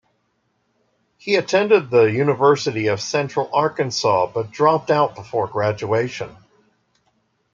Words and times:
He 1.19 1.35
attended 1.35 1.91
the 1.91 2.05
University 2.05 2.87
of 2.87 2.99
Central 3.01 3.47
Arkansas 3.53 4.31
but 4.33 4.49
dropped 4.49 4.89
out 4.89 5.13
before 5.13 5.45
graduation. 5.45 6.35